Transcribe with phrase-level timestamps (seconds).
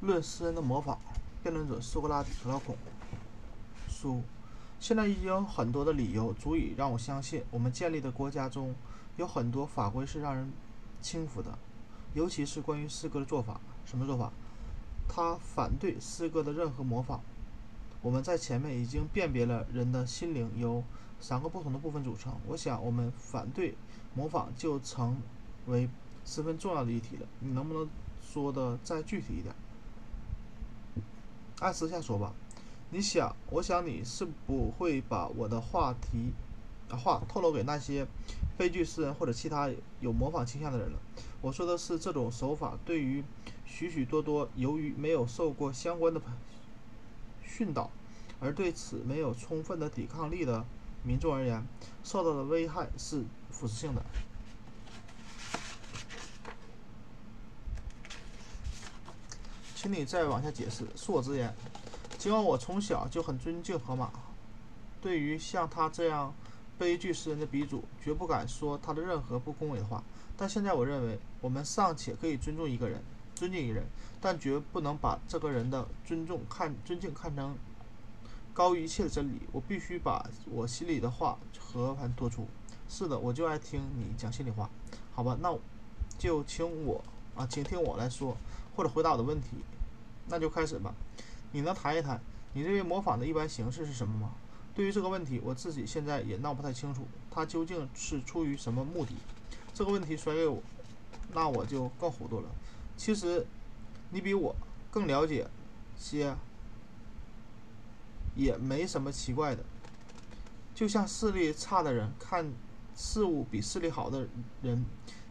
[0.00, 0.96] 论诗人的模仿，
[1.42, 2.76] 辩论者苏格拉底、克劳孔。
[3.88, 4.22] 书，
[4.78, 8.74] 现在已经有很多的理由足以让我相信，我们建立的国家中
[9.16, 10.52] 有很多法规是让人
[11.02, 11.58] 轻浮的，
[12.14, 13.60] 尤其是关于诗歌的做法。
[13.84, 14.30] 什么做法？
[15.08, 17.20] 他反对诗歌的任何模仿。
[18.00, 20.84] 我们在前面已经辨别了人的心灵由
[21.18, 22.32] 三个不同的部分组成。
[22.46, 23.74] 我想，我们反对
[24.14, 25.20] 模仿就成
[25.66, 25.88] 为
[26.24, 27.26] 十分重要的议题了。
[27.40, 27.88] 你能不能
[28.22, 29.52] 说的再具体一点？
[31.60, 32.32] 按私下说吧，
[32.90, 36.32] 你想，我想你是不会把我的话题
[36.88, 38.06] 啊话透露给那些
[38.56, 39.68] 悲剧诗人或者其他
[40.00, 40.98] 有模仿倾向的人了。
[41.40, 43.24] 我说的是这种手法对于
[43.66, 46.20] 许许多多由于没有受过相关的
[47.42, 47.90] 训导
[48.40, 50.64] 而对此没有充分的抵抗力的
[51.02, 51.66] 民众而言，
[52.04, 54.02] 受到的危害是腐蚀性的。
[59.80, 60.84] 请你再往下解释。
[60.96, 61.54] 恕我直言，
[62.18, 64.10] 尽管我从小就很尊敬荷马，
[65.00, 66.34] 对于像他这样
[66.76, 70.02] 悲剧诗人的鼻祖，绝不敢说他的任何不恭维的话。
[70.36, 73.00] 但现在我认为，我们尚且可以尊重一个人，
[73.36, 73.84] 尊敬一个人，
[74.20, 77.56] 但绝不能把这个人的尊重看尊敬看成
[78.52, 79.42] 高于一切的真理。
[79.52, 82.48] 我必须把我心里的话和盘托出。
[82.88, 84.68] 是的，我就爱听你讲心里话。
[85.14, 85.56] 好吧，那
[86.18, 87.00] 就请我
[87.36, 88.36] 啊，请听我来说。
[88.78, 89.56] 或者回答我的问题，
[90.28, 90.94] 那就开始吧。
[91.50, 92.20] 你能谈一谈
[92.52, 94.30] 你认为模仿的一般形式是什么吗？
[94.72, 99.16] 对于这个问题，我自己现在也闹不太清楚，它究竟是出于什么目的？
[99.74, 100.62] 这个问题甩给我，
[101.32, 102.48] 那我就更糊涂了。
[102.96, 103.44] 其实，
[104.10, 104.54] 你比我
[104.92, 105.48] 更了解
[105.96, 106.36] 些，
[108.36, 109.64] 也没什么奇怪的。
[110.72, 112.52] 就像视力差的人看
[112.94, 114.28] 事物比视力好的
[114.62, 114.84] 人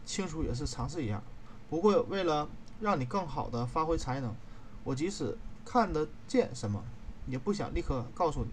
[0.04, 1.22] 清楚也是常事一样。
[1.70, 2.46] 不过为了
[2.80, 4.34] 让你更好的发挥才能，
[4.84, 6.84] 我即使看得见什么，
[7.26, 8.50] 也不想立刻告诉你，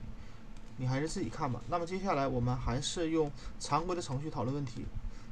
[0.77, 1.61] 你还是自己看吧。
[1.69, 4.85] 那么接下来我们还是用常规的程序讨论问题。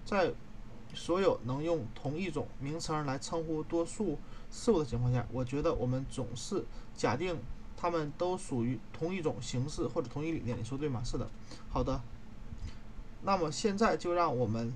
[0.06, 0.32] 在
[0.94, 4.20] 所有能用同一种名称来称呼多数
[4.52, 6.64] 事物的情况下，我觉得我们总是
[6.96, 7.38] 假定
[7.76, 10.58] 它们都属于同一种形式或者同一理念。
[10.58, 11.02] 你说对吗？
[11.04, 11.28] 是的。
[11.70, 12.02] 好的。
[13.24, 14.72] 那么现在就让我们。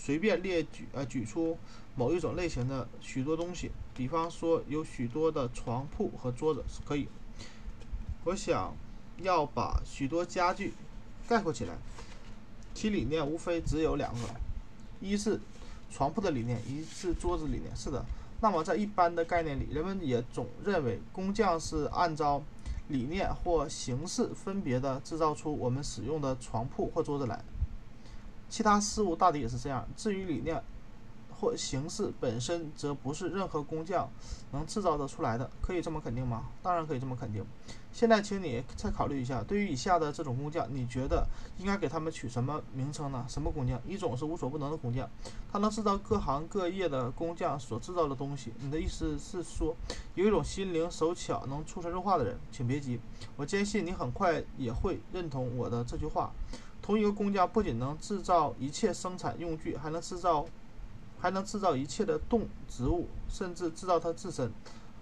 [0.00, 1.58] 随便列举呃举出
[1.96, 7.08] 某一种类型的许多东西，比方说有许多的床铺和桌子是可以。
[8.24, 8.72] 我想
[9.22, 10.72] 要把许多家具
[11.28, 11.74] 概括起来，
[12.72, 14.20] 其理念无非只有两个：
[15.00, 15.40] 一是
[15.90, 17.74] 床铺的理念，一是桌子理念。
[17.74, 18.04] 是的。
[18.40, 22.40] 那么在一般的概念里，人们也总认为工匠是按照
[22.86, 27.42] 理念或形式分别的制造出我们使用的床铺或桌子来。
[28.48, 29.86] 其他事物大抵也是这样。
[29.96, 30.62] 至于理念
[31.40, 34.08] 或形式本身，则不是任何工匠
[34.52, 35.48] 能制造得出来的。
[35.62, 36.44] 可以这么肯定吗？
[36.62, 37.44] 当然可以这么肯定。
[37.92, 41.26] 现在，请你再考虑一下，对于以下的这种工匠，你觉得
[41.58, 43.24] 应该给他们取什么名称呢？
[43.28, 43.80] 什么工匠？
[43.86, 45.08] 一种是无所不能的工匠，
[45.50, 48.52] 他能制造各行各业的工匠所制造的东西。
[48.60, 49.74] 你的意思是说，
[50.14, 52.36] 有一种心灵手巧、能出神入化的人？
[52.52, 53.00] 请别急，
[53.36, 56.32] 我坚信你很快也会认同我的这句话。
[56.88, 60.46] 同一个工匠不仅能制造一切生产用具，还能制造，
[61.20, 64.50] 还能制造一切的动植物，甚至制造它自身，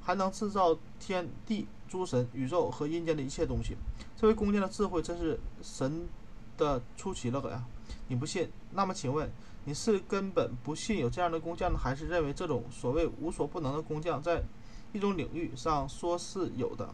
[0.02, 3.76] 还能制造天地诸神、宇宙和阴间的一切东西。
[4.16, 6.08] 这位工匠的智慧真是神
[6.58, 7.64] 的出奇了呀！
[8.08, 8.50] 你不信？
[8.72, 9.30] 那么请问，
[9.64, 14.42] 你是根本不信有这样的工匠呢，还是认为这种所谓无所不能的工匠在
[14.92, 16.92] 一种领域上说是有的，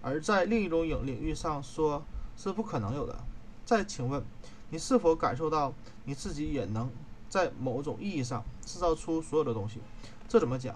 [0.00, 2.02] 而在另一种领领域上说
[2.34, 3.22] 是不可能有的？
[3.64, 4.22] 再请问，
[4.70, 5.72] 你是否感受到
[6.04, 6.90] 你自己也能
[7.28, 9.80] 在某种意义上制造出所有的东西？
[10.28, 10.74] 这怎么讲？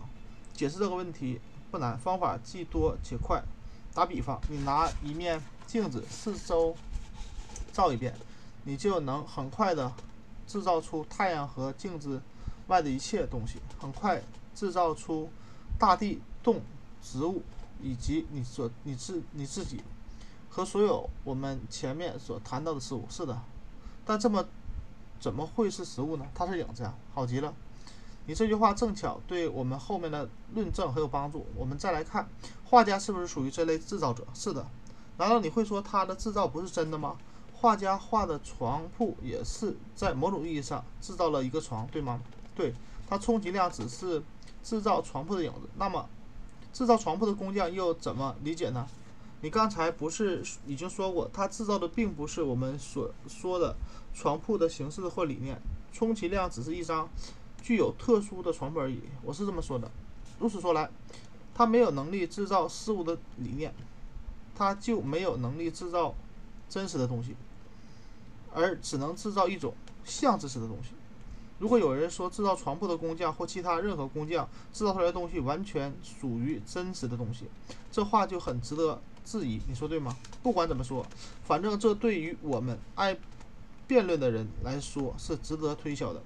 [0.55, 3.43] 解释这个问题不难，方法既多且快。
[3.93, 6.75] 打比方，你拿一面镜子四周
[7.73, 8.15] 照一遍，
[8.65, 9.93] 你就能很快的
[10.47, 12.21] 制造出太阳和镜子
[12.69, 14.23] 外的一切东西，很快
[14.55, 15.29] 制造出
[15.79, 16.61] 大地、动
[17.03, 17.43] 植物
[17.83, 19.83] 以及你所你自你自己。
[20.57, 23.39] 和所有我们前面所谈到的事物是的，
[24.07, 24.43] 但这么
[25.21, 26.27] 怎么会是实物呢？
[26.35, 27.53] 它是影子呀，好极了。
[28.25, 31.45] 你这句话正巧对我们后面的论证很有帮助。
[31.55, 32.27] 我们再来看，
[32.65, 34.27] 画家是不是属于这类制造者？
[34.33, 34.67] 是的。
[35.19, 37.19] 难道你会说他的制造不是真的吗？
[37.53, 42.19] 画家画的床铺也是在某种意义上制造了一个床，对吗？
[42.55, 42.73] 对，
[43.07, 44.23] 他充其量只是
[44.65, 45.69] 制造床铺的影子。
[45.77, 46.09] 那么，
[46.73, 48.89] 制造床铺的工匠又怎么理解呢？
[49.47, 53.77] 你刚才不是已经说过，他制造的并不是我们所说的
[54.13, 55.57] 床铺的形式或理念，
[55.93, 57.09] 充其量只是一张
[57.63, 58.99] 具有特殊的床铺而已。
[59.23, 59.89] 我是这么说的。
[60.41, 60.91] 如此说来，
[61.55, 63.73] 他没有能力制造事物的理念，
[64.57, 66.13] 他就没有能力制造
[66.69, 67.37] 真实的东西，
[68.53, 69.73] 而只能制造一种
[70.05, 70.91] 像真实的东西。
[71.61, 77.45] 如果有人说制造床铺的工匠或其他任何工匠制造出来的东西完全属于真实的东西，
[77.93, 79.61] 这话就很值得质疑。
[79.69, 80.17] 你说对吗？
[80.43, 81.05] 不管怎么说，
[81.45, 83.15] 反正这对于我们爱
[83.87, 86.23] 辩论的人来说是值得推销的。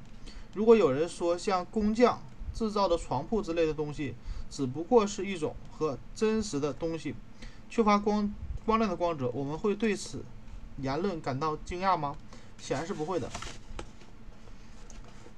[0.55, 2.20] 如果有人说像工匠
[2.55, 4.14] 制造的床铺之类的东西，
[4.50, 7.14] 只不过是一种和真实的东西
[7.69, 8.32] 缺乏光
[8.67, 10.25] 光亮的光泽，我们会对此
[10.79, 12.17] 言论感到惊讶吗？
[12.58, 13.31] 显然是不会的。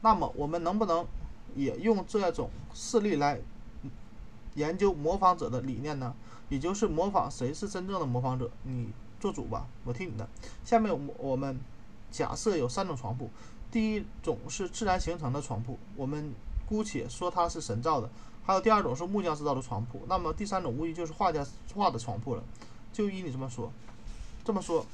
[0.00, 1.06] 那么，我们能不能
[1.54, 3.38] 也用这种事例来
[4.54, 6.14] 研究模仿者的理念呢？
[6.48, 8.50] 也就是模仿谁是真正的模仿者？
[8.64, 8.88] 你
[9.18, 10.28] 做主吧，我听你的。
[10.64, 11.58] 下面我我们
[12.10, 13.30] 假设有三种床铺，
[13.70, 16.34] 第一种是自然形成的床铺，我们
[16.68, 18.08] 姑且说它是神造的；
[18.44, 22.42] 还有第二种是木匠制造的床铺，那么第三种无疑就是画家画的床铺了。
[22.92, 23.72] 就依你这么说，
[24.44, 24.84] 这么说，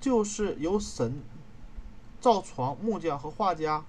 [0.00, 1.22] 就是由神。
[2.20, 3.84] 造床木匠和画家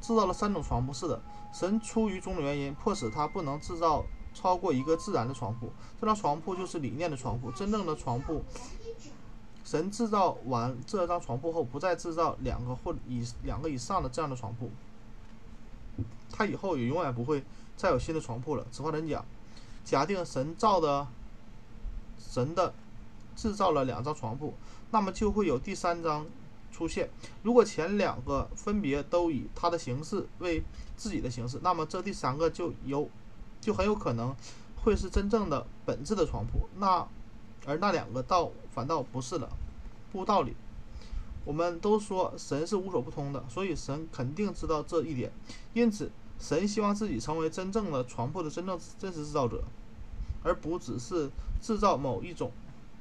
[0.00, 0.94] 制造了三种床铺。
[0.94, 1.20] 是的，
[1.52, 4.04] 神出于种种原因，迫使他不能制造
[4.34, 5.72] 超过一个自然的床铺。
[6.00, 7.50] 这张床铺就是理念的床铺。
[7.50, 8.44] 真正的床铺，
[9.64, 14.70] 神制造完这张床铺后，不再制造两个或以两个以上的这样的床铺。
[16.30, 17.42] 他以后也永远不会
[17.76, 18.66] 再有新的床铺了。
[18.70, 19.24] 此话怎讲？
[19.84, 21.06] 假定神造的
[22.18, 22.74] 神的
[23.34, 24.54] 制造了两张床铺，
[24.90, 26.26] 那么就会有第三张。
[26.78, 27.10] 出现，
[27.42, 30.62] 如果前两个分别都以它的形式为
[30.96, 33.10] 自己的形式，那么这第三个就有，
[33.60, 34.32] 就很有可能
[34.76, 36.68] 会是真正的本质的床铺。
[36.76, 37.04] 那
[37.66, 39.50] 而那两个倒反倒不是了，
[40.12, 40.54] 不道理。
[41.44, 45.32] 我们都说神是无所不通的，所以神肯定知道这一点。
[45.72, 49.64] 因此，神希望自己成为真正的床铺的真正真实制造者，
[50.44, 51.28] 而不只是
[51.60, 52.52] 制造某一种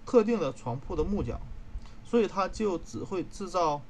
[0.03, 1.39] 特定的床铺的木匠。
[2.09, 3.81] 所以他就只会制造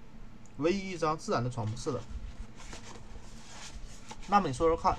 [0.57, 1.77] 唯一一张自然的床铺。
[1.77, 2.01] 是的。
[4.27, 4.97] 那么你说说看，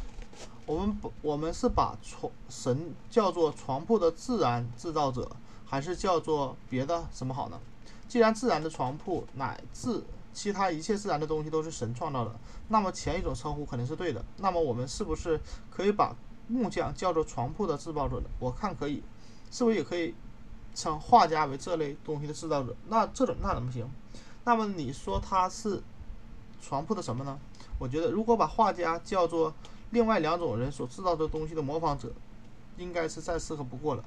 [0.65, 5.31] 我们不，我们是把床神叫做床铺的自然制造者，
[5.67, 7.61] 还是叫做别的什么好呢？
[8.07, 12.35] 既然自然的床铺乃至其他一切自然的东西都是神创造的，
[12.69, 14.25] 那么前一种称呼肯定是对的。
[14.37, 15.39] 那么我们是不是
[15.69, 16.15] 可以把
[16.47, 18.31] 木匠叫做床铺的制造者呢？
[18.39, 19.03] 我看可以，
[19.51, 20.15] 是不是也可以？
[20.79, 23.85] 称画家为这类东西的制造者，那这种那怎么行？
[24.45, 25.83] 那么你说他是
[26.63, 27.37] 床铺的什么呢？
[27.81, 29.53] 我觉得如果把画家叫做
[29.91, 32.13] 另外两种人所制造的东西的模仿者，
[32.77, 34.05] 应该是再适合不过了。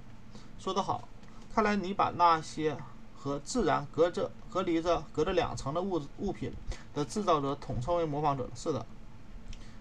[0.58, 1.10] 说得好，
[1.54, 2.78] 看来你把那些
[3.18, 6.54] 和自然隔着、隔离着、隔着两层的物物品
[6.94, 8.50] 的制造者统称为模仿者。
[8.56, 8.86] 是的，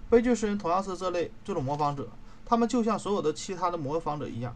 [0.08, 2.08] 悲剧诗人同样是这类这种模仿者，
[2.44, 4.52] 他们就像所有的其他的模仿者一样，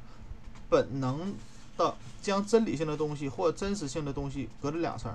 [0.69, 1.33] 本能。
[1.77, 5.13] 的将真理性的东西或真实性的东西隔着两层，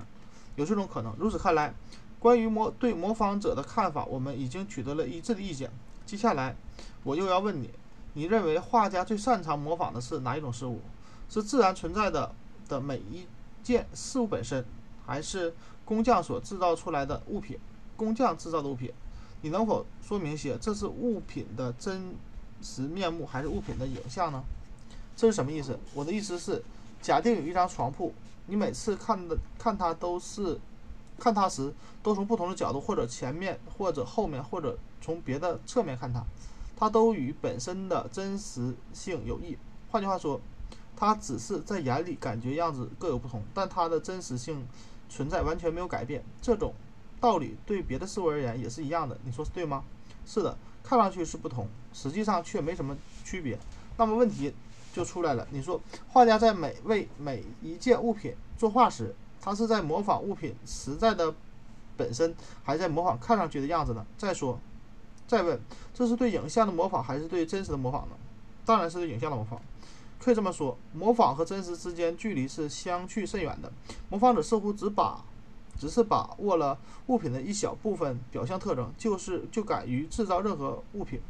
[0.56, 1.14] 有这种可能。
[1.18, 1.74] 如此看来，
[2.20, 5.72] 关于模对模仿者的看法，我们已经取得了一致的意见。
[6.06, 6.56] 接下来，
[7.04, 7.70] 我又要问你：
[8.14, 10.82] 你认为画家最擅长模仿的是哪一种事物？
[11.30, 12.34] 是自然存在的
[12.68, 13.28] 的每一
[13.62, 14.66] 件事物本身，
[15.06, 15.54] 还是
[15.86, 17.60] 工匠所制造出来的物品？
[17.96, 18.92] 工匠制造的物品，
[19.42, 20.58] 你能否说明些？
[20.58, 22.16] 这是物品的真
[22.62, 24.44] 实面目，还是物品的影像呢？
[25.20, 25.78] 这是什么意思？
[25.94, 26.64] 我的意思是，
[27.02, 28.14] 假定有一张床铺，
[28.48, 30.58] 你每次看的看它都是
[31.20, 36.24] 看它时，都从不同的角度，或者前面，或者后面，或者从别的侧面看它，
[36.78, 39.58] 它都与本身的真实性有异。
[39.92, 40.40] 换句话说，
[40.96, 44.66] 它只是在眼里感觉样子各有不同，但它的真实性
[45.10, 46.24] 存在完全没有改变。
[46.42, 46.74] 这种
[47.20, 49.18] 道理对别的事物而言也是一样的。
[49.26, 49.84] 你说是对吗？
[50.26, 52.96] 是的，看上去是不同，实际上却没什么
[53.26, 53.60] 区别。
[53.98, 54.54] 那么问题？
[54.94, 55.48] 就出来了。
[55.52, 61.34] 你说，画家在每为每一件物品作画时，他是在模仿物品实在的
[61.96, 64.06] 本身，还在模仿看上去的样子呢？
[64.18, 64.60] 再说，
[65.28, 65.60] 再问，
[65.94, 68.16] 这是对影像的模仿，还是对真实的模仿呢？
[68.66, 69.60] 当然是对影像的模仿。
[70.20, 73.72] 可以这么说，模仿和真实之间距离是相去甚远的。
[74.10, 75.24] 模仿者似乎只把，
[75.80, 76.78] 只是把握了
[77.08, 81.22] 物品的一小部分表象特征，就是就敢于制造任何物品。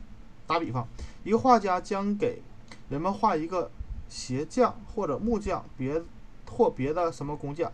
[0.48, 0.88] 打比方，
[1.24, 2.42] 一个画家将给
[2.90, 3.72] 人们画一个
[4.08, 6.02] 鞋匠或者木匠，别
[6.50, 7.72] 或别的什么工匠。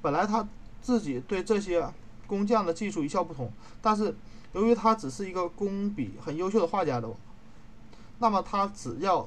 [0.00, 0.46] 本来他
[0.80, 1.86] 自己对这些
[2.26, 4.14] 工匠的技术一窍不通，但是
[4.52, 7.08] 由于他只是一个工笔很优秀的画家的，
[8.18, 9.26] 那么他只要，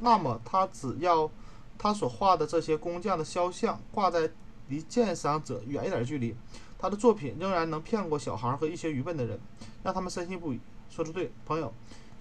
[0.00, 1.30] 那么他只要
[1.78, 4.30] 他所画的这些工匠的肖像挂在
[4.68, 6.34] 离鉴赏者远一点距离，
[6.78, 9.38] 他的作品仍然能骗过小孩和一些愚笨的人，
[9.84, 10.60] 让他们深信不疑。
[10.90, 11.72] 说的对，朋友，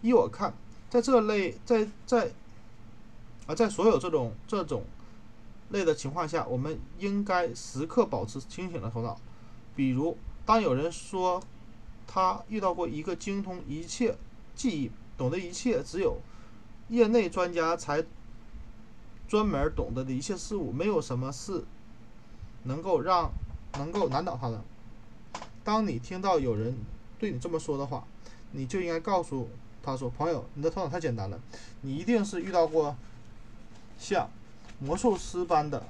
[0.02, 0.54] 依我看。
[0.92, 2.30] 在这类在在
[3.48, 4.84] 啊，在所有这种这种
[5.70, 9.18] 类的情况下，我们应该时刻保持清醒的头脑。
[9.74, 11.42] 比如，当有人说
[12.06, 14.18] 他遇到过一个精通一切
[14.54, 16.18] 技艺、懂得一切只有
[16.90, 18.04] 业内专家才
[19.30, 21.64] 专门懂得的一切事物，没有什么是
[22.64, 23.32] 能够让
[23.78, 24.62] 能够难倒他的。
[25.64, 26.78] 当你听到有人
[27.18, 28.06] 对你这么说的话，
[28.52, 29.48] 你就应该告诉
[29.84, 31.40] 他说：“朋友，你的头脑太简单了，
[31.82, 32.96] 你一定是遇到过
[33.98, 34.30] 像
[34.80, 35.84] 魔术师般的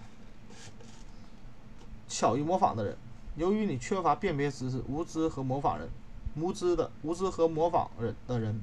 [2.08, 2.98] 巧于模仿的人。
[3.36, 5.90] 由于你缺乏辨别知识，无知和模仿人，
[6.36, 8.62] 无知的无知和模仿人的人，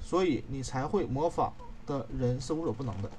[0.00, 1.52] 所以你才会模仿
[1.86, 3.10] 的人是无所不能的。”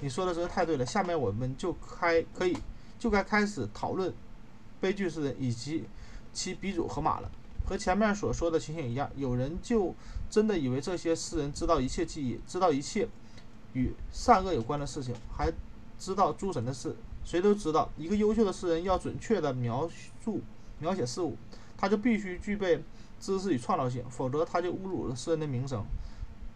[0.00, 0.84] 你说的真是太对了。
[0.84, 2.56] 下面我们就开可以
[2.98, 4.12] 就该开始讨论
[4.80, 5.84] 悲剧诗人以及。
[6.36, 7.30] 其鼻祖河马了，
[7.66, 9.92] 和前面所说的情形一样，有人就
[10.30, 13.08] 真的以为这些诗人知道一切记忆，知道一切
[13.72, 15.52] 与善恶有关的事情，还
[15.98, 16.94] 知道诸神的事。
[17.24, 19.90] 谁都知道，一个优秀的诗人要准确地描
[20.22, 20.40] 述
[20.78, 21.36] 描写事物，
[21.76, 22.80] 他就必须具备
[23.18, 25.84] 知识与创造性，否则他就侮辱了诗人的名声。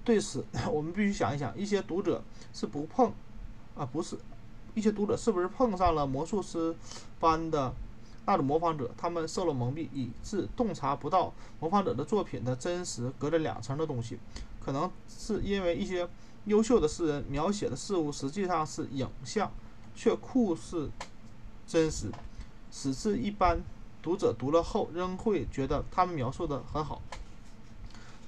[0.04, 2.22] 对此， 我们必须想一想：一些读者
[2.54, 3.12] 是不碰
[3.74, 4.16] 啊，不是
[4.74, 6.72] 一些读者是不是碰上了魔术师
[7.18, 7.74] 般的？
[8.30, 14.20] 那种模仿者，他们受了蒙蔽，以致洞察不到模仿者的作品的真实，隔着两层的东西。
[14.64, 16.08] 可能是因为一些
[16.44, 19.50] 优秀的诗人描写的事物实际上是影像，
[19.96, 20.88] 却酷似
[21.66, 22.12] 真实，
[22.70, 23.58] 使之一般
[24.00, 27.02] 读者读了后仍会觉得他们描述的很好。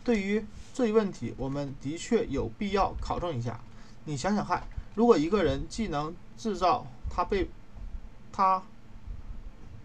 [0.02, 0.44] 对于
[0.74, 3.60] 这一问题，我们的确有必要考证一下。
[4.06, 4.64] 你想想看，
[4.96, 7.48] 如果一个人既能制造他被
[8.32, 8.60] 他。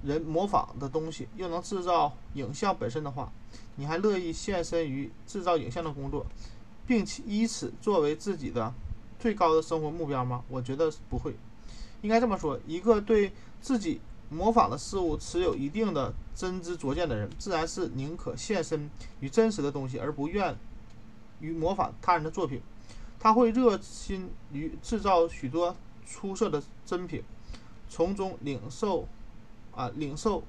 [0.04, 3.32] 人模仿的东西又能制造影像本身的话，
[3.76, 6.26] 你还乐意献身于制造影像的工作，
[6.86, 8.74] 并且以此作为自己的
[9.20, 10.44] 最高的生活目标吗？
[10.50, 11.36] 我觉得不会。
[12.02, 14.00] 应该这么说：一个对自己
[14.30, 18.90] 模仿的事物持有一定的真知灼见的人，自然是宁可献身
[19.20, 20.56] 于真实的东西，而不愿
[21.40, 22.62] 于模仿他人的作品。
[23.20, 25.76] 他会热心于制造许多
[26.06, 27.24] 出色的真品，
[27.90, 29.08] 从中领受。
[29.78, 30.44] 啊，领受、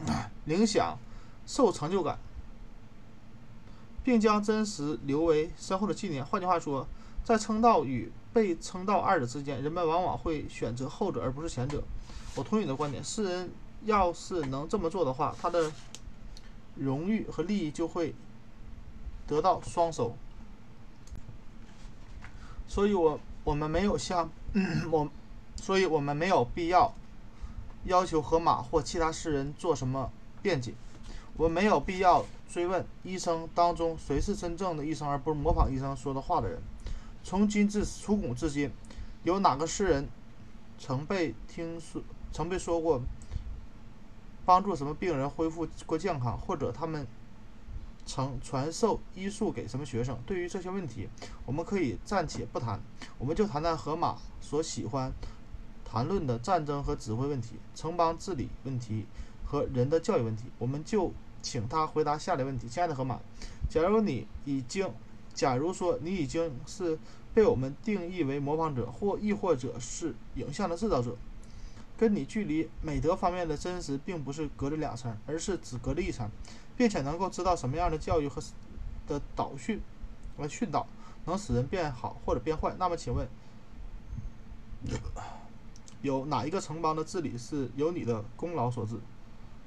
[0.44, 0.98] 领享、
[1.46, 2.18] 受成就感，
[4.02, 6.24] 并将真实留为身后的纪念。
[6.24, 6.86] 换句话说，
[7.22, 11.84] 在称道与被称道二者之间，人们往往会选择后者而不是前者。
[12.34, 13.02] 我同意你的观点。
[13.02, 13.50] 世人
[13.84, 15.70] 要是能这么做的话，他的
[16.74, 18.12] 荣誉和利益就会
[19.26, 20.16] 得到双收。
[22.66, 24.28] 所以我我们没有像
[24.90, 25.08] 我，
[25.54, 26.92] 所以我们没有必要。
[27.84, 30.10] 要求河马或其他诗人做什么
[30.42, 30.74] 辩解？
[31.36, 36.60] 我没有必要追问医生当中谁是真正的医生，而不是模仿医生说的话的人。
[37.22, 38.70] 从今至从古至今，
[39.22, 40.08] 有哪个诗人
[40.78, 43.00] 曾被听说、曾被说过
[44.44, 47.06] 帮助什么病人恢复过健康，或者他们
[48.06, 50.18] 曾传授医术给什么学生？
[50.26, 51.08] 对于这些问题，
[51.44, 52.80] 我们可以暂且不谈，
[53.18, 55.12] 我们就谈谈河马所喜欢。
[55.90, 59.06] 谈论的战争和指挥问题、城邦治理问题
[59.46, 63.18] 和人的教育问题，我们就请他回答下列问题：亲爱的河马，
[63.70, 64.92] 假如你已经，
[65.32, 66.98] 假如说你已经是
[67.32, 71.16] 被我们定义为模仿者，或亦或者是影像的制造者，
[71.96, 76.28] 跟你距离美德方面的真实并不是隔着两层，而是只隔着一层，
[76.76, 78.42] 并且能够知道什么样的教育和
[79.06, 79.80] 的导训
[80.36, 80.86] 和训导
[81.24, 83.26] 能使人变好或者变坏，那么请问？
[86.02, 88.94] 有哪一个城邦的治理是由你的功劳所致？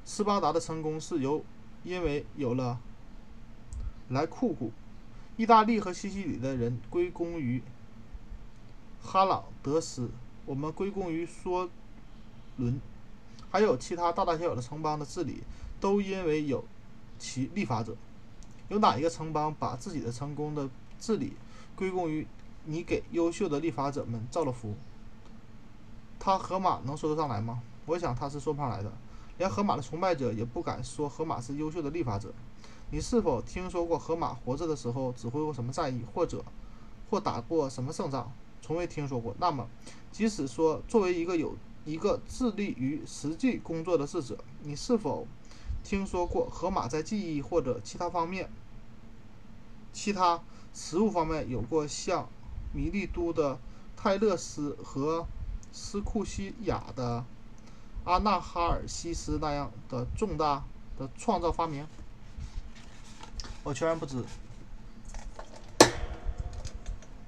[0.05, 1.43] 斯巴达的成功是由
[1.83, 2.79] 因为有了
[4.09, 4.71] 莱库古，
[5.37, 7.61] 意大利和西西里的人归功于
[9.01, 10.09] 哈朗德斯，
[10.45, 11.69] 我们归功于梭
[12.57, 12.79] 伦，
[13.49, 15.43] 还有其他大大小小的城邦的治理，
[15.79, 16.63] 都因为有
[17.19, 17.95] 其立法者。
[18.69, 21.33] 有哪一个城邦把自己的成功的治理
[21.75, 22.25] 归功于
[22.63, 24.75] 你给优秀的立法者们造了福？
[26.23, 27.63] 他河马能说得上来吗？
[27.87, 28.93] 我想他是说不上来的。
[29.39, 32.31] 连河马的崇拜者也不敢说河马是优秀的立法者。
[32.91, 36.45] 你是否听说过河马活着的时候指挥过什么战役，或者
[37.09, 38.31] 或打过什么胜仗？
[38.61, 39.33] 从未听说过。
[39.39, 39.67] 那么，
[40.11, 45.25] 即使说作为一个有一个致力于实际工作的智者，你是否
[45.83, 48.47] 听说过河马在记忆或者其他方面、
[49.91, 50.39] 其他
[50.71, 52.29] 实物方面有过像
[52.71, 53.57] 米利都的
[53.97, 55.25] 泰勒斯和？
[55.71, 57.23] 斯库西亚的
[58.03, 60.63] 阿纳哈尔西斯那样的重大
[60.97, 61.87] 的创造发明，
[63.63, 64.23] 我全然不知。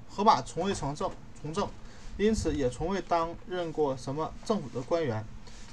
[0.08, 1.10] 河马从未从政，
[1.42, 1.68] 从政，
[2.16, 5.24] 因此也从未担任过什么政府的官员。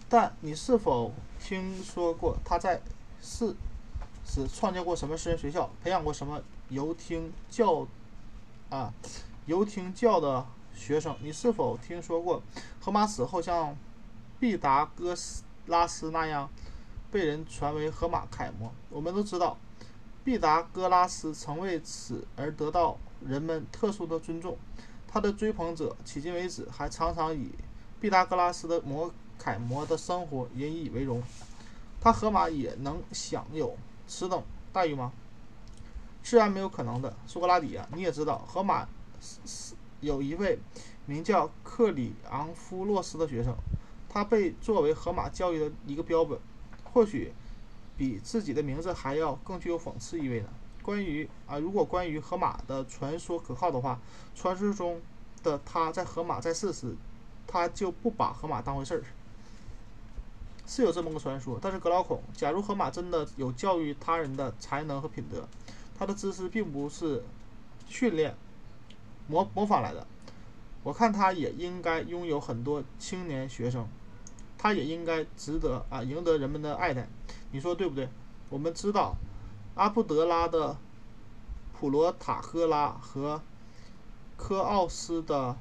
[0.10, 2.82] 但你是否听说过他在
[3.22, 3.56] 世
[4.26, 7.88] 时创建过什么私人学校，培养过什么游听教
[8.70, 8.94] 啊
[9.46, 11.16] 游听教的学生？
[11.22, 12.42] 你是否听说过
[12.80, 13.76] 河马死后像
[14.40, 15.16] 毕达哥
[15.68, 16.50] 拉斯那样
[17.12, 18.72] 被人传为河马楷模？
[18.90, 19.58] 我们都知道。
[20.24, 24.58] 毕达哥拉斯曾为此而得到人们特殊的尊重，
[25.08, 27.52] 他的追捧者迄今为止还常常以
[28.00, 31.22] 毕达哥拉斯的模楷模的生活引以为荣。
[32.00, 33.76] 他河马也能享有
[34.08, 35.12] 此等待遇吗？
[36.24, 37.16] 自然没有可能的。
[37.26, 38.88] 苏格拉底啊，你也知道，河马
[40.02, 40.60] 有一位
[41.06, 43.56] 名叫克里昂夫洛斯的学生，
[44.10, 46.38] 他被作为河马教育的一个标本，
[46.84, 47.32] 或许。
[47.98, 50.48] 比自己的名字还要更具有讽刺意味呢。
[50.82, 54.00] 关于啊，如果关于河马的传说可靠的话，
[54.34, 55.00] 传说中
[55.44, 56.96] 的他在河马在世时，
[57.46, 59.04] 他就不把河马当回事儿。
[60.66, 65.48] 是有这么个传说，但是格老孔，假如河马真的有教育他人的才能和品德，
[65.96, 67.24] 他的知识并不是
[67.88, 68.36] 训练
[69.28, 70.06] 模模仿来的，
[70.84, 73.88] 我看他也应该拥有很多青年学生，
[74.58, 77.08] 他也应该值得啊赢得人们的爱戴。
[77.52, 78.10] 你说对不对？
[78.50, 79.16] 我们知道，
[79.76, 80.78] 阿布德拉的
[81.74, 83.42] 普罗塔赫拉和
[84.38, 85.56] 科奥斯的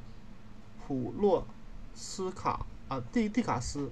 [0.86, 1.46] 普洛
[1.94, 3.90] 斯卡啊蒂蒂卡斯，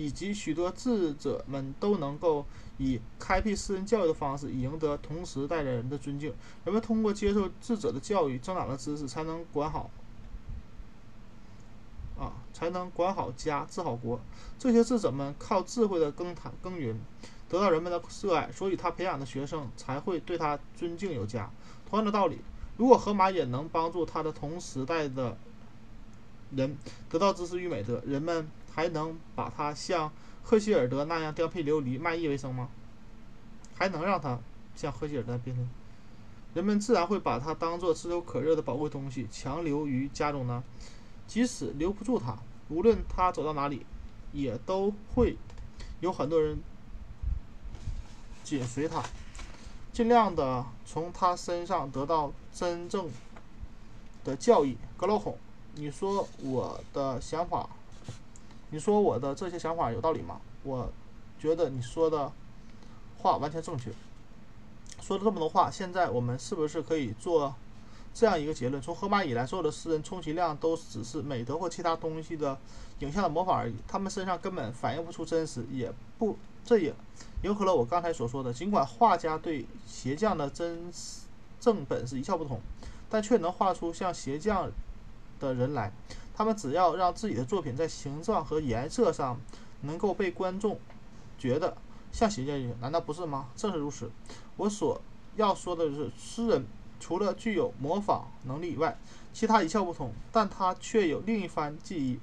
[0.00, 2.46] 以及许多智者们都能够
[2.78, 6.32] 以开辟私人教育的方式，赢得同时代的人的尊敬。
[6.64, 9.90] 人们通过接受智者的教育，增长了知识，才能管好。
[12.18, 14.18] 啊，才能管好家、治好国。
[14.58, 16.98] 这些智者们靠智慧的耕谈耕耘，
[17.50, 21.50] 得到人们的热爱，所以他培养的学生才会对他尊敬有加。
[21.90, 22.38] 同样的道理，
[22.78, 25.36] 如果河马也能帮助他的同时代的
[26.56, 26.76] 人
[27.08, 28.48] 得到知识与美德，人们
[28.80, 30.10] 还能把他像
[30.42, 32.70] 赫希尔德那样颠沛流离、卖艺为生吗？
[33.74, 34.38] 还能让他
[34.74, 35.68] 像赫希尔德变成？
[36.54, 40.64] 人们自然会把他当做炙手可热的宝贵东西，强留于家中呢？
[41.26, 42.38] 即使留不住他，
[42.70, 43.84] 无论他走到哪里，
[44.32, 45.36] 也都会
[46.00, 46.58] 有很多人
[48.42, 49.02] 紧随他，
[49.92, 53.10] 尽量的从他身上得到真正
[54.24, 54.78] 的教义。
[54.96, 55.36] 格老孔，
[55.74, 57.68] 你说我的想法，
[58.70, 60.40] 你说我的这些想法有道理吗？
[60.62, 60.90] 我
[61.38, 62.32] 觉得你说的
[63.18, 63.90] 话完全正确。
[65.00, 67.54] 说了这么多话，现在我们是不是可以做？
[68.12, 72.58] 这样一个结论：从荷马以来，所有的诗人充其量都只是美德或其他东西的
[72.98, 76.92] 影像的模仿而已，他们身上根本反映不出真实，也不这也
[77.44, 78.52] 迎合了我刚才所说的。
[78.52, 80.92] 尽管画家对鞋匠的真
[81.60, 82.60] 正本事一窍不通，
[83.08, 84.72] 但却能画出像鞋匠
[85.38, 85.92] 的人来。
[86.40, 89.38] 他们只要让自己的作品在形状和颜色上
[89.82, 90.80] 能够被观众
[91.38, 91.76] 觉得
[92.12, 93.50] 像鞋匠一样，难道不是吗？
[93.54, 94.10] 正是如此。
[94.56, 94.98] 我所
[95.36, 96.64] 要说的是，诗人。
[96.98, 98.98] 除了具有模仿能力以外，
[99.34, 102.18] 其他一窍不通，但他却有另一番技艺，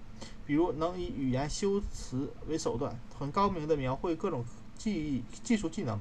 [0.47, 4.43] 比如能以语言修辞为手段，很高明地描绘各种
[4.79, 5.99] 技艺技术技能。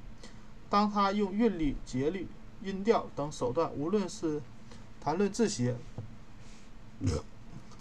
[0.70, 2.26] 当他用韵律、节律、
[2.62, 4.40] 音调等手段，无论是
[5.02, 5.76] 谈论字协、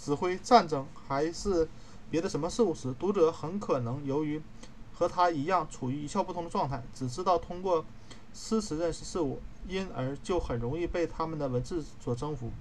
[0.06, 1.68] 指挥战争，还是
[2.12, 4.40] 别的什么事物时，读者很可能由于
[4.94, 7.84] 和他一样处于一窍不通的状态，只知道通过
[8.32, 9.42] 诗词认识事物。
[9.68, 12.52] 因而就很容易被他们的文字所征服。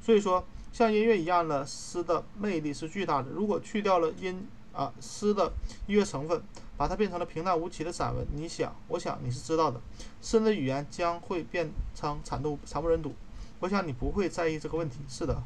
[0.00, 3.28] 所以说，像音乐一样的诗的魅力是巨大的。
[3.28, 5.52] 如果去掉了音啊诗的
[5.86, 6.42] 音乐成分，
[6.78, 9.78] 把它变成了平淡无奇的散文，你想，我想你是知道的，
[10.22, 13.12] 诗人的语言将会变成惨不惨不忍睹。
[13.60, 15.00] 我想你不会在意这个问题。
[15.06, 15.42] 是的，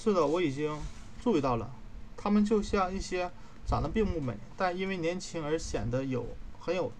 [0.00, 0.78] 是的，我已经
[1.20, 1.68] 注意到了，
[2.16, 3.28] 他们就像一些
[3.66, 6.24] 长得并不美，但因为年轻而显得有。
[6.60, 6.92] 很有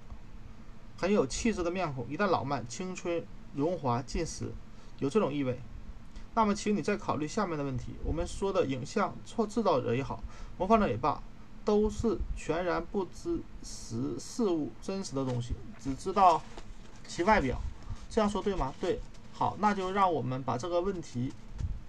[0.96, 3.22] 很有气质的面孔，一旦老迈，青春
[3.54, 4.50] 荣华尽失，
[4.98, 5.60] 有这种意味。
[6.34, 10.20] 那么，请你再考虑下面的问题：我们说的影像创制造者也好，
[10.56, 11.22] 模仿者也罢，
[11.64, 16.42] 都是全然不知实事物真实的东西，只知道
[17.06, 17.60] 其外表。
[18.10, 18.74] 这样说对吗？
[18.80, 18.98] 对。
[19.32, 21.32] 好，那就让我们把这个问题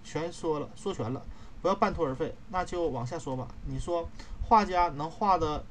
[0.04, 1.22] 全说了，说全了，
[1.62, 2.34] 不要半途而废。
[2.50, 3.48] 那就往下说吧。
[3.66, 4.08] 你说，
[4.48, 5.64] 画家能画的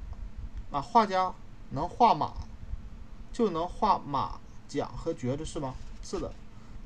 [0.71, 1.33] 啊，画家。
[1.71, 2.33] 能画马，
[3.31, 5.75] 就能画马甲和橛子是吗？
[6.01, 6.33] 是的，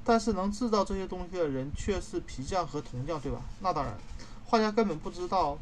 [0.03, 3.39] 但是能制造这些东西的人却是皮匠和铜匠，对吧？
[3.61, 3.97] 那当然，
[4.45, 5.57] 画家根本不知道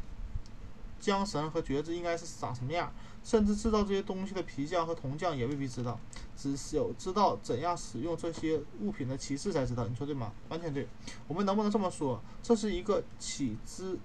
[1.00, 2.92] 缰绳和橛子应该是长什么样，
[3.22, 5.96] 甚至制造这些东西的皮匠和铜匠也未必知道，
[6.42, 9.86] 只有知道怎样使用这些物品的骑士才知道。
[9.86, 10.32] 你说对吗？
[10.48, 10.88] 完全对。
[11.28, 12.20] 我们能不能这么说？
[12.42, 13.98] 这是一个起之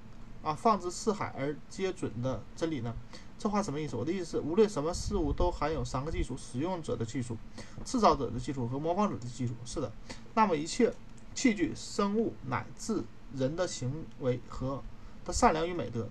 [0.43, 2.93] 啊放之四海而皆准的真理呢？
[3.39, 3.95] 这话什么意思？
[3.95, 7.37] 我的意思是，无论什么事物都含有三个技术：使用者的技术、
[7.85, 9.53] 制造者的技术和模仿者的技术。
[9.63, 9.91] 是的，
[10.33, 10.93] 那么一切
[11.35, 13.03] 器具、生物乃至
[13.35, 14.83] 人的行为和
[15.23, 16.09] 的善良与美德，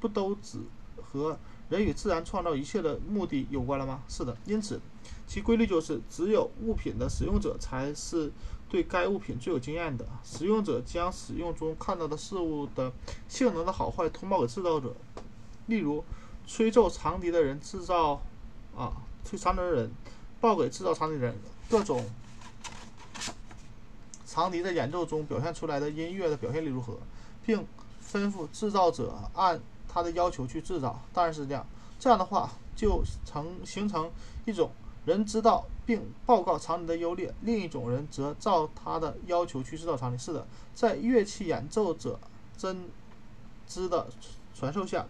[0.00, 0.58] 不都只
[1.14, 4.02] 和人与自然创造一切的目的有关了吗？
[4.08, 4.80] 是的，因此
[5.26, 8.32] 其规律就是，只有物品的使用者才是
[8.68, 10.04] 对该物品最有经验的。
[10.24, 12.92] 使用者将使用中看到的事物的
[13.28, 14.94] 性能的好坏通报给制造者，
[15.66, 16.04] 例如。
[16.46, 18.20] 吹奏长笛的人制造，
[18.76, 18.92] 啊，
[19.24, 19.90] 吹长笛的人
[20.42, 21.34] 报给制造长笛的人
[21.70, 22.04] 各种
[24.26, 26.98] 长笛在演奏中表现出来的音乐的表现力如何，
[27.42, 27.66] 并
[28.06, 29.58] 吩咐制造者按
[29.94, 31.00] 他的要求去制造。
[31.12, 31.64] 当然是这样，
[32.00, 34.10] 这样的话就成形成
[34.44, 34.72] 一种
[35.06, 40.18] 人知道并报告厂里的优劣，另一种人则照他的要求去制造厂里。
[40.18, 42.18] 是的，在乐器演奏者
[42.58, 42.88] 真
[43.68, 44.08] 知的
[44.52, 45.06] 传授下。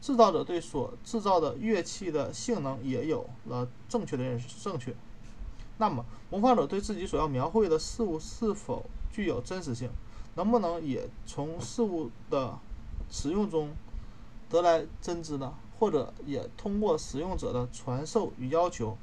[0.00, 4.94] 制造者对所制造的乐器的性能也有了正确的认识，正确。
[5.78, 9.90] 那么，模仿者对自己所要描绘的事物是否具有真实性，
[10.36, 12.56] 能不能也从事物的
[13.10, 13.70] 使用中
[14.48, 15.54] 得来真知呢？
[15.78, 18.96] 或者也通过使用者的传授与要求？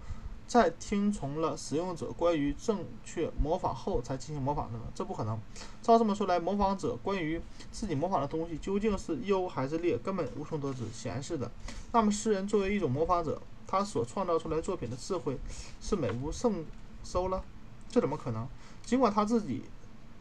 [0.47, 4.83] 在听从了使用者关于正确模仿后才进行模仿的呢？
[4.93, 5.39] 这不可能。
[5.81, 10.83] 照这么说来，模仿者关于自己模仿的东西究竟是优还是劣，根本无从得知。
[10.93, 11.49] 显然是的。
[11.91, 15.35] 那么，诗人作为一种模仿者，他所创造出来作品的智慧
[15.81, 16.63] 是美不胜
[17.03, 17.43] 收了？
[17.89, 18.47] 这怎么可能？
[18.85, 19.63] 尽管他自己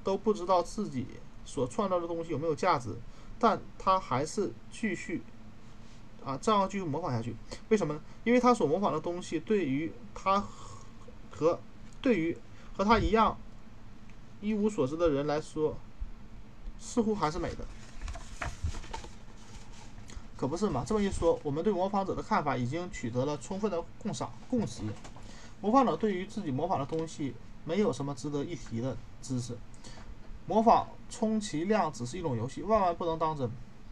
[0.03, 1.07] 都不知道自己
[1.45, 2.97] 所创造的东西有没有价值，
[3.45, 5.21] 但他还是继续。
[6.25, 7.37] 啊，这样继续模仿下去，
[7.69, 8.01] 为什么呢？
[8.25, 10.43] 因为他所模仿的东西，对于他
[11.31, 11.61] 和
[12.01, 12.35] 对于
[12.75, 13.37] 和他一样
[14.41, 15.77] 一无所知的人来说，
[16.81, 17.67] 似乎还是美的，
[20.39, 20.83] 可不是嘛？
[20.87, 24.81] 这么一说，我们对模仿者的看法已经取得了充分的共赏共识。
[25.61, 27.35] 模仿者对于自己模仿的东西
[27.67, 29.55] 没有什么值得一提的知识，
[30.47, 33.51] 模仿充其量只是一种游戏，万万不能当真。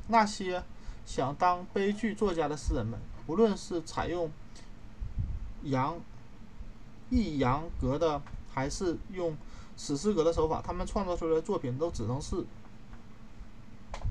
[0.08, 0.62] 那些。
[1.04, 4.30] 想当悲剧作家的诗人们，无论是采用
[5.64, 5.98] 扬
[7.10, 8.22] 抑扬格的，
[8.54, 9.36] 还是用
[9.76, 12.44] 史诗格的手法，他们创作出来的作品都只能是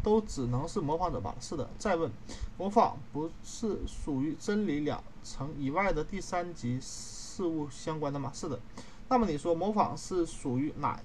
[0.04, 1.38] 都只能是模仿者罢了。
[1.40, 2.12] 是的，再问，
[2.58, 8.34] 模仿不是属于真理两层以外的第三级事物相关的吗？
[8.36, 8.60] 是的。
[9.08, 11.00] 那么你说模仿是属于哪？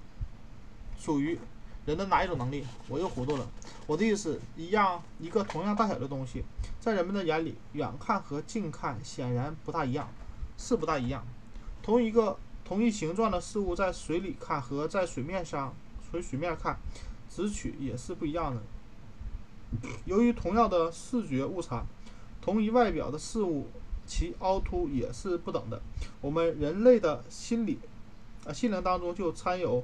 [0.97, 1.37] 属于？
[1.85, 2.65] 人的哪一种能力？
[2.89, 3.47] 我又糊涂了。
[3.85, 6.43] 我的意思，一样一个同样大小的东西，
[6.81, 10.09] 在人们的眼里，远看和近看显然不大一样，
[10.57, 11.25] 是不大一样。
[11.81, 15.73] 同一个同一形状的事物，在水里看和在水面上
[16.11, 16.77] 水水面看，
[17.29, 18.61] 直取也是不一样的。
[20.03, 21.85] 由于同样的视觉误差，
[22.41, 23.67] 同一外表的事物，
[24.05, 25.81] 其凹凸也是不等的。
[26.19, 27.79] 我们人类的心理
[28.45, 29.81] 啊，心灵当中就掺有。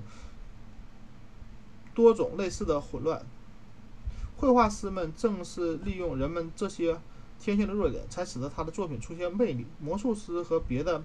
[1.93, 3.25] 多种类似的混乱，
[4.37, 6.99] 绘画师们正是利用人们这些
[7.39, 9.65] 天性的弱点，才使得他的作品出现魅力。
[9.79, 11.03] 魔术师和别的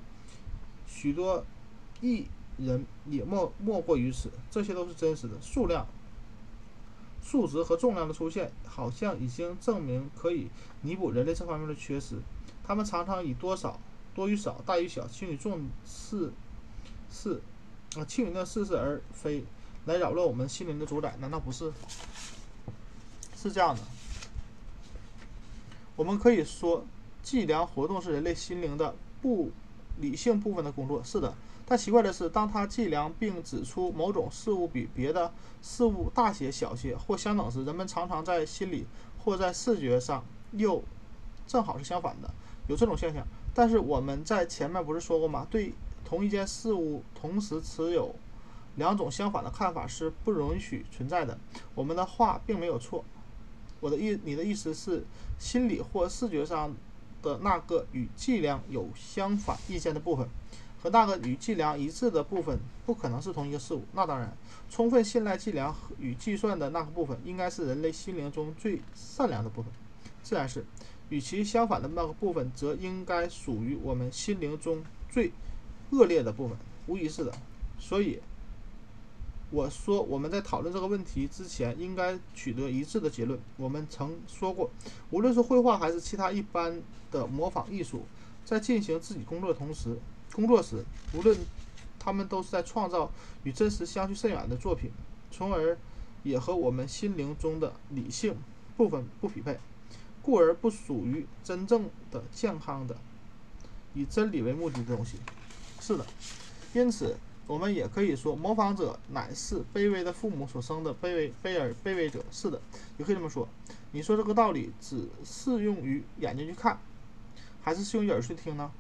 [0.86, 1.44] 许多
[2.00, 4.30] 艺人也莫莫过于此。
[4.50, 5.34] 这些都是真实的。
[5.40, 5.86] 数量、
[7.22, 10.48] 数值和重量的出现，好像已经证明可以
[10.80, 12.16] 弥补人类这方面的缺失。
[12.64, 13.80] 他们常常以多少、
[14.14, 16.32] 多与少、大与小、轻与重是
[17.10, 17.40] 是
[17.96, 19.44] 啊，轻与那似是而非。
[19.88, 21.72] 来扰乱我们心灵的主宰，难道不是？
[23.34, 23.80] 是这样的，
[25.96, 26.84] 我们可以说，
[27.22, 29.50] 计量活动是人类心灵的不
[29.96, 31.02] 理性部分的工作。
[31.02, 31.32] 是的，
[31.64, 38.86] 但奇怪的是，当他计量并指出某种事物比别的事物大些、小些或相等时，人们常常在心理
[39.24, 40.22] 或在视觉上
[40.52, 40.84] 又
[41.46, 42.28] 正好是相反的，
[42.68, 43.26] 有这种现象。
[43.54, 45.46] 但是我们在前面不是说过吗？
[45.50, 45.72] 对
[46.04, 48.14] 同一件事物同时持有。
[48.78, 51.36] 两种相反的看法是不允许存在的。
[51.74, 53.04] 我们的话并没有错。
[53.80, 55.04] 我的意，你的意思是，
[55.38, 56.74] 心理或视觉上
[57.22, 60.28] 的那个与计量有相反意见的部分，
[60.82, 63.84] 和那个与计量一致的部分不可能是同一个事物。
[63.92, 64.36] 那当然，
[64.68, 69.72] 充分信赖计量与计算的那个部分，应该是人类心灵中最善良的部分。
[70.24, 70.64] 自然是，
[71.08, 75.30] 与其相反的那个部分，则应该属于我们心灵中最
[75.90, 76.56] 恶劣的部分。
[76.88, 77.32] 无疑是的。
[77.78, 78.20] 所以。
[79.50, 83.40] 我说我们在讨论这个问题之前，应该取得一致的结论。
[83.56, 84.70] 我们曾说过，
[85.10, 88.04] 无论是绘画还是其他一般的模仿艺术，
[88.44, 89.98] 在进行自己工作的同时，
[90.34, 90.84] 工作时，
[91.14, 91.34] 无论
[91.98, 93.10] 他们都是在创造
[93.44, 94.90] 与真实相去甚远的作品，
[95.30, 95.78] 从而
[96.22, 98.36] 也和我们心灵中的理性
[98.76, 99.58] 部分不匹配，
[100.20, 102.94] 故而不属于真正的健康的
[103.94, 105.16] 以真理为目的的东西。
[105.80, 106.04] 是的，
[106.74, 107.16] 因此。
[107.48, 112.22] 我们也可以说，模仿者乃是卑微的父母所生的卑微、卑尔、卑微者。
[112.30, 112.60] 是的，
[112.98, 113.48] 也可以这么说。
[113.92, 116.78] 你说这个道理只适用于眼睛去看，
[117.62, 118.70] 还是适用于耳去听呢？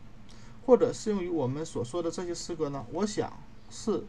[0.66, 2.84] 或者适用于我们所说的这些诗歌呢？
[2.92, 3.32] 我想
[3.70, 4.04] 是，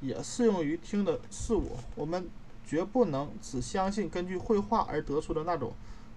[0.00, 1.76] 也适用于听的是我。
[1.96, 2.28] 我们
[2.64, 5.72] 绝不能只相信根据绘画而得出的那种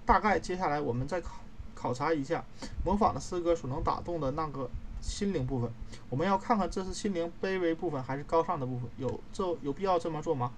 [0.05, 0.39] 大概。
[0.39, 1.41] 接下来，我们再考
[1.73, 2.45] 考察一下
[2.85, 4.69] 模仿的诗歌所能打动的那个。
[5.01, 5.71] 心灵部分，
[6.10, 10.51] 我们要看看这是心灵卑微部分还是高尚的部分，有这有必要这么做吗？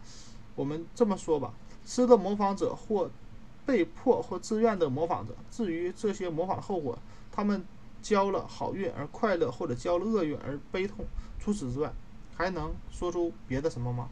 [0.55, 1.53] 我们这么说吧，
[1.85, 3.09] 诗的模仿者或
[3.65, 6.97] 被迫或自愿的模仿者，至于这些模仿的后果，
[7.31, 7.63] 他们
[8.01, 11.05] 交了好运而快乐，或者交了厄运而悲痛，
[11.39, 11.93] 除此之外，
[12.35, 14.09] 还能说出别的什么吗？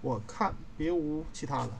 [0.00, 1.70] 我看别无其他了。